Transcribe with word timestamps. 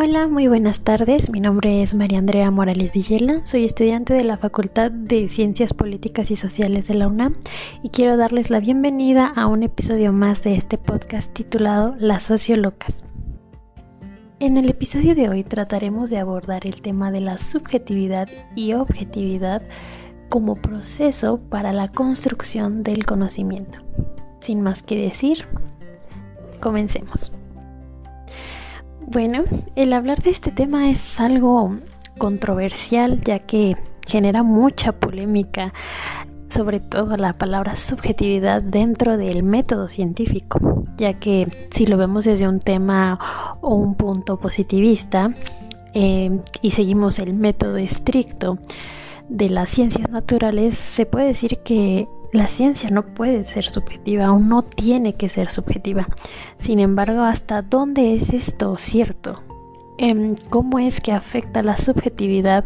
Hola, 0.00 0.28
muy 0.28 0.46
buenas 0.46 0.82
tardes. 0.82 1.28
Mi 1.28 1.40
nombre 1.40 1.82
es 1.82 1.92
María 1.92 2.18
Andrea 2.18 2.52
Morales 2.52 2.92
Villela. 2.92 3.44
Soy 3.44 3.64
estudiante 3.64 4.14
de 4.14 4.22
la 4.22 4.38
Facultad 4.38 4.92
de 4.92 5.28
Ciencias 5.28 5.74
Políticas 5.74 6.30
y 6.30 6.36
Sociales 6.36 6.86
de 6.86 6.94
la 6.94 7.08
UNAM 7.08 7.34
y 7.82 7.88
quiero 7.88 8.16
darles 8.16 8.48
la 8.48 8.60
bienvenida 8.60 9.26
a 9.26 9.48
un 9.48 9.64
episodio 9.64 10.12
más 10.12 10.44
de 10.44 10.54
este 10.54 10.78
podcast 10.78 11.34
titulado 11.34 11.96
Las 11.98 12.22
Sociolocas. 12.22 13.02
En 14.38 14.56
el 14.56 14.70
episodio 14.70 15.16
de 15.16 15.30
hoy 15.30 15.42
trataremos 15.42 16.10
de 16.10 16.18
abordar 16.18 16.64
el 16.64 16.80
tema 16.80 17.10
de 17.10 17.20
la 17.20 17.36
subjetividad 17.36 18.28
y 18.54 18.74
objetividad 18.74 19.62
como 20.28 20.54
proceso 20.54 21.40
para 21.50 21.72
la 21.72 21.88
construcción 21.88 22.84
del 22.84 23.04
conocimiento. 23.04 23.80
Sin 24.38 24.60
más 24.60 24.84
que 24.84 24.94
decir, 24.94 25.48
comencemos. 26.60 27.32
Bueno, 29.10 29.44
el 29.74 29.94
hablar 29.94 30.20
de 30.20 30.28
este 30.28 30.50
tema 30.50 30.90
es 30.90 31.18
algo 31.18 31.78
controversial 32.18 33.22
ya 33.22 33.38
que 33.38 33.74
genera 34.06 34.42
mucha 34.42 34.92
polémica, 34.92 35.72
sobre 36.50 36.78
todo 36.78 37.16
la 37.16 37.38
palabra 37.38 37.74
subjetividad 37.74 38.60
dentro 38.60 39.16
del 39.16 39.44
método 39.44 39.88
científico, 39.88 40.82
ya 40.98 41.14
que 41.14 41.68
si 41.70 41.86
lo 41.86 41.96
vemos 41.96 42.26
desde 42.26 42.46
un 42.46 42.60
tema 42.60 43.56
o 43.62 43.76
un 43.76 43.94
punto 43.94 44.38
positivista 44.38 45.32
eh, 45.94 46.42
y 46.60 46.72
seguimos 46.72 47.18
el 47.18 47.32
método 47.32 47.78
estricto 47.78 48.58
de 49.30 49.48
las 49.48 49.70
ciencias 49.70 50.10
naturales, 50.10 50.76
se 50.76 51.06
puede 51.06 51.28
decir 51.28 51.60
que 51.64 52.06
la 52.32 52.46
ciencia 52.46 52.90
no 52.90 53.04
puede 53.06 53.44
ser 53.44 53.64
subjetiva 53.64 54.32
o 54.32 54.38
no 54.38 54.62
tiene 54.62 55.14
que 55.14 55.28
ser 55.28 55.50
subjetiva. 55.50 56.08
Sin 56.58 56.78
embargo, 56.78 57.22
¿hasta 57.22 57.62
dónde 57.62 58.14
es 58.14 58.32
esto 58.32 58.76
cierto? 58.76 59.42
Em, 59.98 60.34
¿Cómo 60.50 60.78
es 60.78 61.00
que 61.00 61.12
afecta 61.12 61.62
la 61.62 61.76
subjetividad 61.76 62.64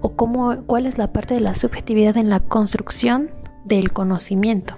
o 0.00 0.10
cómo, 0.16 0.56
cuál 0.66 0.86
es 0.86 0.98
la 0.98 1.12
parte 1.12 1.34
de 1.34 1.40
la 1.40 1.54
subjetividad 1.54 2.16
en 2.16 2.30
la 2.30 2.40
construcción 2.40 3.30
del 3.64 3.92
conocimiento? 3.92 4.74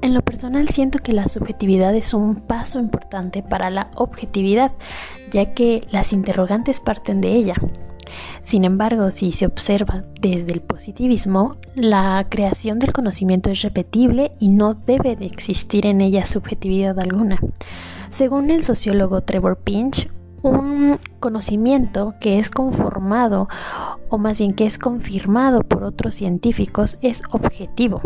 En 0.00 0.14
lo 0.14 0.22
personal 0.22 0.68
siento 0.68 1.00
que 1.00 1.12
la 1.12 1.26
subjetividad 1.26 1.94
es 1.96 2.14
un 2.14 2.36
paso 2.36 2.78
importante 2.78 3.42
para 3.42 3.68
la 3.68 3.90
objetividad, 3.96 4.72
ya 5.32 5.54
que 5.54 5.86
las 5.90 6.12
interrogantes 6.12 6.78
parten 6.78 7.20
de 7.20 7.32
ella. 7.32 7.54
Sin 8.42 8.64
embargo, 8.64 9.10
si 9.10 9.32
se 9.32 9.46
observa 9.46 10.04
desde 10.20 10.52
el 10.52 10.60
positivismo, 10.60 11.56
la 11.74 12.26
creación 12.28 12.78
del 12.78 12.92
conocimiento 12.92 13.50
es 13.50 13.62
repetible 13.62 14.32
y 14.38 14.48
no 14.48 14.74
debe 14.74 15.16
de 15.16 15.26
existir 15.26 15.86
en 15.86 16.00
ella 16.00 16.26
subjetividad 16.26 16.98
alguna. 16.98 17.38
Según 18.10 18.50
el 18.50 18.64
sociólogo 18.64 19.22
Trevor 19.22 19.58
Pinch, 19.58 20.08
un 20.42 20.98
conocimiento 21.20 22.14
que 22.20 22.38
es 22.38 22.48
conformado 22.48 23.48
o 24.08 24.18
más 24.18 24.38
bien 24.38 24.54
que 24.54 24.66
es 24.66 24.78
confirmado 24.78 25.62
por 25.62 25.84
otros 25.84 26.14
científicos 26.14 26.98
es 27.02 27.22
objetivo. 27.30 28.00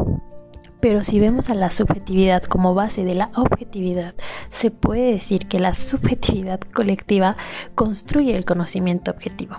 Pero 0.82 1.04
si 1.04 1.20
vemos 1.20 1.48
a 1.48 1.54
la 1.54 1.70
subjetividad 1.70 2.42
como 2.42 2.74
base 2.74 3.04
de 3.04 3.14
la 3.14 3.30
objetividad, 3.36 4.16
se 4.50 4.72
puede 4.72 5.12
decir 5.12 5.46
que 5.46 5.60
la 5.60 5.74
subjetividad 5.74 6.58
colectiva 6.58 7.36
construye 7.76 8.36
el 8.36 8.44
conocimiento 8.44 9.12
objetivo. 9.12 9.54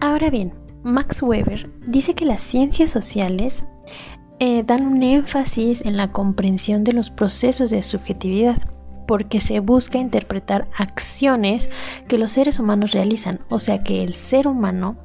Ahora 0.00 0.30
bien, 0.30 0.54
Max 0.84 1.20
Weber 1.20 1.68
dice 1.84 2.14
que 2.14 2.26
las 2.26 2.40
ciencias 2.40 2.92
sociales 2.92 3.64
eh, 4.38 4.62
dan 4.64 4.86
un 4.86 5.02
énfasis 5.02 5.84
en 5.84 5.96
la 5.96 6.12
comprensión 6.12 6.84
de 6.84 6.92
los 6.92 7.10
procesos 7.10 7.70
de 7.70 7.82
subjetividad 7.82 8.56
porque 9.08 9.40
se 9.40 9.58
busca 9.58 9.98
interpretar 9.98 10.68
acciones 10.78 11.70
que 12.06 12.18
los 12.18 12.30
seres 12.30 12.60
humanos 12.60 12.92
realizan, 12.92 13.40
o 13.48 13.58
sea 13.58 13.82
que 13.82 14.04
el 14.04 14.14
ser 14.14 14.46
humano, 14.46 14.96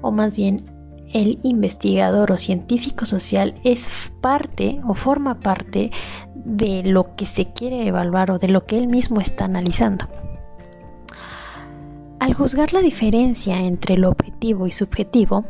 o 0.00 0.10
más 0.10 0.34
bien 0.34 0.75
el 1.16 1.38
investigador 1.42 2.30
o 2.30 2.36
científico 2.36 3.06
social 3.06 3.54
es 3.64 4.12
parte 4.20 4.80
o 4.86 4.92
forma 4.92 5.40
parte 5.40 5.90
de 6.34 6.82
lo 6.82 7.16
que 7.16 7.24
se 7.24 7.54
quiere 7.54 7.86
evaluar 7.86 8.30
o 8.30 8.38
de 8.38 8.50
lo 8.50 8.66
que 8.66 8.76
él 8.76 8.86
mismo 8.86 9.22
está 9.22 9.46
analizando. 9.46 10.06
Al 12.20 12.34
juzgar 12.34 12.74
la 12.74 12.82
diferencia 12.82 13.62
entre 13.62 13.96
lo 13.96 14.10
objetivo 14.10 14.66
y 14.66 14.70
subjetivo, 14.70 15.46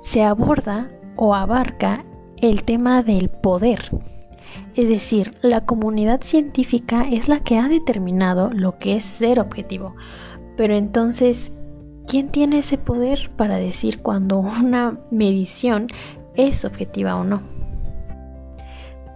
se 0.00 0.24
aborda 0.24 0.90
o 1.16 1.34
abarca 1.34 2.02
el 2.40 2.62
tema 2.62 3.02
del 3.02 3.28
poder. 3.28 3.90
Es 4.74 4.88
decir, 4.88 5.34
la 5.42 5.66
comunidad 5.66 6.22
científica 6.22 7.02
es 7.02 7.28
la 7.28 7.40
que 7.40 7.58
ha 7.58 7.68
determinado 7.68 8.50
lo 8.54 8.78
que 8.78 8.94
es 8.94 9.04
ser 9.04 9.38
objetivo. 9.38 9.94
Pero 10.56 10.74
entonces, 10.74 11.52
¿quién 12.10 12.28
tiene 12.28 12.58
ese 12.58 12.76
poder 12.76 13.30
para 13.36 13.58
decir 13.58 14.02
cuando 14.02 14.38
una 14.38 14.98
medición 15.12 15.86
es 16.34 16.64
objetiva 16.64 17.14
o 17.14 17.22
no? 17.22 17.40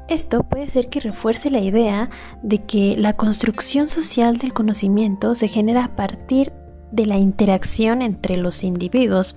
Esto 0.06 0.44
puede 0.44 0.68
ser 0.68 0.88
que 0.90 1.00
refuerce 1.00 1.50
la 1.50 1.58
idea 1.58 2.10
de 2.42 2.58
que 2.58 2.94
la 2.96 3.14
construcción 3.14 3.88
social 3.88 4.38
del 4.38 4.52
conocimiento 4.52 5.34
se 5.34 5.48
genera 5.48 5.86
a 5.86 5.96
partir 5.96 6.52
de 6.92 7.06
la 7.06 7.18
interacción 7.18 8.00
entre 8.00 8.36
los 8.36 8.62
individuos, 8.62 9.34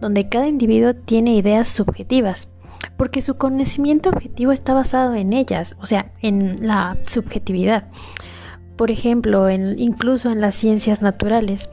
donde 0.00 0.28
cada 0.28 0.46
individuo 0.46 0.94
tiene 0.94 1.34
ideas 1.34 1.66
subjetivas, 1.66 2.52
porque 2.96 3.22
su 3.22 3.36
conocimiento 3.36 4.10
objetivo 4.10 4.52
está 4.52 4.72
basado 4.72 5.14
en 5.14 5.32
ellas, 5.32 5.74
o 5.80 5.86
sea, 5.86 6.12
en 6.22 6.64
la 6.64 6.96
subjetividad. 7.02 7.88
Por 8.76 8.92
ejemplo, 8.92 9.50
incluso 9.50 10.30
en 10.30 10.40
las 10.40 10.54
ciencias 10.54 11.02
naturales, 11.02 11.70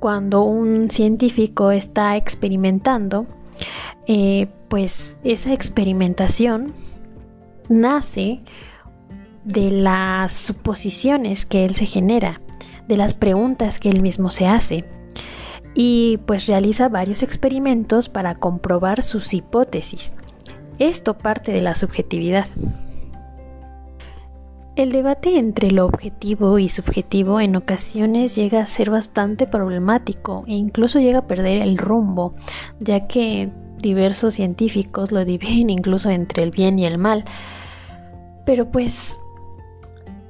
cuando 0.00 0.42
un 0.42 0.90
científico 0.90 1.70
está 1.70 2.16
experimentando, 2.16 3.26
eh, 4.06 4.48
pues 4.68 5.16
esa 5.22 5.52
experimentación 5.52 6.72
nace 7.68 8.40
de 9.44 9.70
las 9.70 10.32
suposiciones 10.32 11.46
que 11.46 11.64
él 11.64 11.76
se 11.76 11.86
genera 11.86 12.40
de 12.88 12.96
las 12.96 13.14
preguntas 13.14 13.78
que 13.78 13.88
él 13.88 14.02
mismo 14.02 14.30
se 14.30 14.48
hace 14.48 14.84
y 15.74 16.18
pues 16.26 16.46
realiza 16.46 16.88
varios 16.88 17.22
experimentos 17.22 18.08
para 18.08 18.34
comprobar 18.34 19.02
sus 19.02 19.32
hipótesis. 19.32 20.12
Esto 20.80 21.16
parte 21.16 21.52
de 21.52 21.60
la 21.60 21.74
subjetividad. 21.74 22.46
El 24.80 24.92
debate 24.92 25.36
entre 25.36 25.70
lo 25.72 25.84
objetivo 25.84 26.58
y 26.58 26.70
subjetivo 26.70 27.38
en 27.38 27.54
ocasiones 27.54 28.34
llega 28.34 28.62
a 28.62 28.64
ser 28.64 28.88
bastante 28.88 29.46
problemático 29.46 30.42
e 30.46 30.54
incluso 30.54 31.00
llega 31.00 31.18
a 31.18 31.26
perder 31.26 31.60
el 31.60 31.76
rumbo, 31.76 32.34
ya 32.78 33.06
que 33.06 33.50
diversos 33.76 34.32
científicos 34.32 35.12
lo 35.12 35.22
dividen 35.26 35.68
incluso 35.68 36.08
entre 36.08 36.44
el 36.44 36.50
bien 36.50 36.78
y 36.78 36.86
el 36.86 36.96
mal. 36.96 37.26
Pero 38.46 38.70
pues 38.70 39.20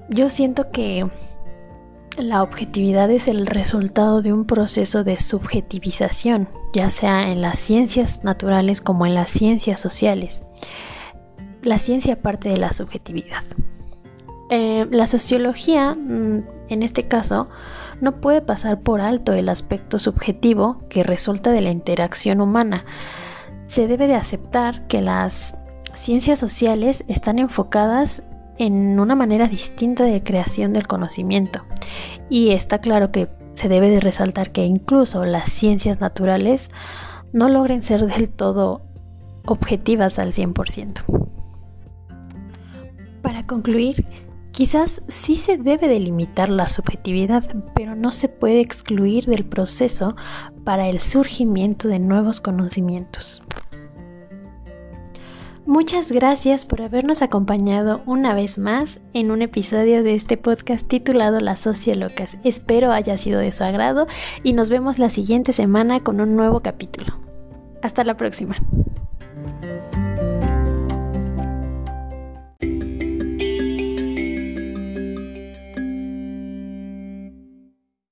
yo 0.09 0.29
siento 0.29 0.73
que 0.73 1.09
la 2.19 2.43
objetividad 2.43 3.09
es 3.09 3.29
el 3.29 3.47
resultado 3.47 4.21
de 4.21 4.33
un 4.33 4.47
proceso 4.47 5.05
de 5.05 5.17
subjetivización, 5.21 6.49
ya 6.73 6.91
sea 6.91 7.31
en 7.31 7.41
las 7.41 7.57
ciencias 7.57 8.25
naturales 8.25 8.81
como 8.81 9.07
en 9.07 9.15
las 9.15 9.31
ciencias 9.31 9.79
sociales. 9.79 10.43
La 11.63 11.79
ciencia 11.79 12.21
parte 12.21 12.49
de 12.49 12.57
la 12.57 12.73
subjetividad. 12.73 13.45
Eh, 14.51 14.89
la 14.91 15.07
sociología, 15.07 15.95
mm, 15.95 16.43
en 16.69 16.83
este 16.83 17.07
caso, 17.07 17.49
no 18.01 18.21
puede 18.21 18.43
pasar 18.43 18.81
por 18.81 19.01
alto 19.01 19.33
el 19.33 19.49
aspecto 19.49 19.99
subjetivo 20.01 20.83
que 20.89 21.05
resulta 21.05 21.53
de 21.53 21.61
la 21.61 21.71
interacción 21.71 22.41
humana. 22.41 22.85
Se 23.65 23.87
debe 23.87 24.09
de 24.09 24.17
aceptar 24.17 24.89
que 24.89 25.03
las 25.03 25.57
ciencias 25.95 26.41
sociales 26.41 27.05
están 27.07 27.39
enfocadas 27.39 28.25
en 28.59 28.99
una 28.99 29.15
manera 29.15 29.47
distinta 29.47 30.05
de 30.05 30.23
creación 30.23 30.73
del 30.73 30.87
conocimiento. 30.87 31.63
Y 32.29 32.51
está 32.51 32.81
claro 32.81 33.13
que 33.13 33.29
se 33.55 33.69
debe 33.69 33.89
de 33.89 34.01
resaltar 34.01 34.51
que 34.51 34.65
incluso 34.65 35.25
las 35.25 35.49
ciencias 35.51 36.01
naturales 36.01 36.71
no 37.33 37.49
logren 37.49 37.83
ser 37.83 38.07
del 38.07 38.31
todo 38.31 38.83
objetivas 39.47 40.19
al 40.19 40.33
100%. 40.33 41.03
Para 43.23 43.47
concluir, 43.47 44.05
quizás 44.61 45.01
sí 45.09 45.37
se 45.37 45.57
debe 45.57 45.89
delimitar 45.89 46.51
la 46.51 46.69
subjetividad, 46.69 47.43
pero 47.75 47.97
no 47.97 48.13
se 48.13 48.29
puede 48.29 48.61
excluir 48.61 49.25
del 49.25 49.47
proceso 49.47 50.17
para 50.65 50.87
el 50.87 51.01
surgimiento 51.01 51.89
de 51.89 51.99
nuevos 51.99 52.43
conocimientos. 52.43 53.41
Muchas 55.65 56.13
gracias 56.13 56.67
por 56.67 56.83
habernos 56.83 57.23
acompañado 57.23 58.03
una 58.05 58.35
vez 58.35 58.59
más 58.59 59.01
en 59.15 59.31
un 59.31 59.41
episodio 59.41 60.03
de 60.03 60.13
este 60.13 60.37
podcast 60.37 60.87
titulado 60.87 61.41
Las 61.41 61.61
Sociolocas. 61.61 62.37
Espero 62.45 62.93
haya 62.93 63.17
sido 63.17 63.41
de 63.41 63.53
su 63.53 63.65
agrado 63.65 64.09
y 64.43 64.53
nos 64.53 64.69
vemos 64.69 64.99
la 64.99 65.09
siguiente 65.09 65.55
semana 65.55 66.01
con 66.01 66.21
un 66.21 66.37
nuevo 66.37 66.61
capítulo. 66.61 67.19
Hasta 67.81 68.05
la 68.05 68.15
próxima. 68.15 68.57